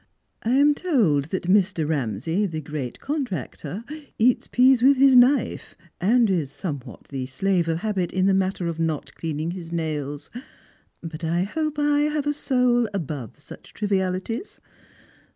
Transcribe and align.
"I 0.43 0.53
am 0.53 0.73
told 0.73 1.25
that 1.25 1.43
Mr. 1.43 1.87
Ramsay, 1.87 2.47
the 2.47 2.59
great 2.61 2.99
contractor, 2.99 3.83
eats 4.17 4.47
peas 4.47 4.81
with 4.81 4.97
his 4.97 5.15
knife, 5.15 5.75
and 5.99 6.27
is 6.27 6.51
somewhat 6.51 7.09
the 7.09 7.27
slave 7.27 7.67
of 7.67 7.81
habit 7.81 8.11
in 8.11 8.25
the 8.25 8.33
matter 8.33 8.65
of 8.65 8.79
not 8.79 9.13
cleaning 9.13 9.51
his 9.51 9.71
nails. 9.71 10.31
But 11.03 11.23
I 11.23 11.43
hope 11.43 11.77
I 11.77 11.99
have 12.05 12.25
a 12.25 12.33
soul 12.33 12.89
above 12.95 13.39
such 13.39 13.75
trivialities. 13.75 14.59